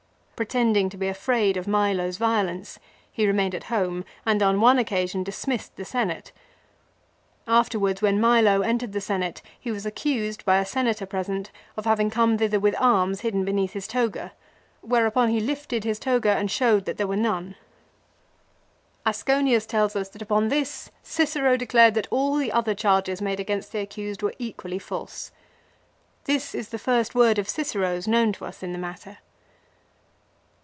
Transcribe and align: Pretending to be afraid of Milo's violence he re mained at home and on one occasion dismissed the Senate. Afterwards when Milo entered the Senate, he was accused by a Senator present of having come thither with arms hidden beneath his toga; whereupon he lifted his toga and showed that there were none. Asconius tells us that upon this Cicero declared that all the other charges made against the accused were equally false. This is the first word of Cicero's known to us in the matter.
Pretending 0.43 0.89
to 0.89 0.97
be 0.97 1.07
afraid 1.07 1.55
of 1.55 1.67
Milo's 1.67 2.17
violence 2.17 2.79
he 3.11 3.27
re 3.27 3.31
mained 3.33 3.53
at 3.53 3.65
home 3.65 4.03
and 4.25 4.41
on 4.41 4.59
one 4.59 4.79
occasion 4.79 5.23
dismissed 5.23 5.75
the 5.75 5.85
Senate. 5.85 6.31
Afterwards 7.47 8.01
when 8.01 8.19
Milo 8.19 8.61
entered 8.61 8.91
the 8.91 9.01
Senate, 9.01 9.43
he 9.59 9.69
was 9.69 9.85
accused 9.85 10.43
by 10.43 10.57
a 10.57 10.65
Senator 10.65 11.05
present 11.05 11.51
of 11.77 11.85
having 11.85 12.09
come 12.09 12.39
thither 12.39 12.59
with 12.59 12.73
arms 12.79 13.21
hidden 13.21 13.45
beneath 13.45 13.73
his 13.73 13.87
toga; 13.87 14.31
whereupon 14.81 15.29
he 15.29 15.39
lifted 15.39 15.83
his 15.83 15.99
toga 15.99 16.31
and 16.35 16.49
showed 16.49 16.85
that 16.85 16.97
there 16.97 17.05
were 17.05 17.15
none. 17.15 17.55
Asconius 19.05 19.67
tells 19.67 19.95
us 19.95 20.09
that 20.09 20.23
upon 20.23 20.47
this 20.49 20.89
Cicero 21.03 21.55
declared 21.55 21.93
that 21.93 22.07
all 22.09 22.35
the 22.37 22.51
other 22.51 22.73
charges 22.73 23.21
made 23.21 23.39
against 23.39 23.71
the 23.71 23.77
accused 23.77 24.23
were 24.23 24.33
equally 24.39 24.79
false. 24.79 25.31
This 26.23 26.55
is 26.55 26.69
the 26.69 26.79
first 26.79 27.13
word 27.13 27.37
of 27.37 27.47
Cicero's 27.47 28.07
known 28.07 28.33
to 28.33 28.45
us 28.45 28.63
in 28.63 28.71
the 28.73 28.79
matter. 28.79 29.19